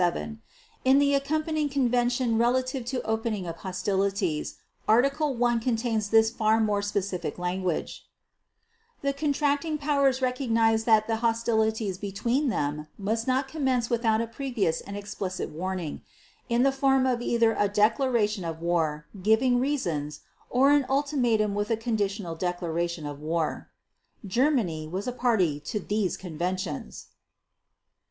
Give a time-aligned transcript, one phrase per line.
[0.83, 4.55] In the accompanying Convention Relative to Opening of Hostilities,
[4.87, 8.07] Article I contains this far more specific language:
[9.03, 14.97] "The Contracting Powers recognize that hostilities between them must not commence without a previous and
[14.97, 16.01] explicit warning,
[16.49, 21.69] in the form of either a declaration of war, giving reasons, or an ultimatum with
[21.69, 23.69] a conditional declaration of war."
[24.25, 27.05] Germany was a party to these conventions.